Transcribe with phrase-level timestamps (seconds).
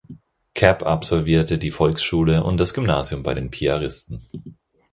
[0.55, 4.25] Cap absolvierte die Volksschule und das Gymnasium bei den Piaristen.